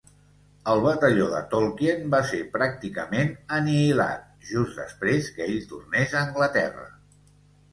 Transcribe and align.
El 0.71 0.79
batalló 0.85 1.25
de 1.33 1.41
Tolkien 1.51 2.01
va 2.15 2.21
ser 2.31 2.39
pràcticament 2.55 3.29
anihilat 3.59 4.25
just 4.53 4.81
després 4.81 5.31
que 5.37 5.47
ell 5.49 5.63
tornés 5.75 6.17
a 6.19 6.25
Anglaterra. 6.27 6.89